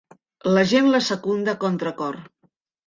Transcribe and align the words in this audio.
La 0.55 0.63
gent 0.71 0.89
la 0.95 1.03
secunda 1.11 1.57
a 1.57 1.63
contracor. 1.67 2.23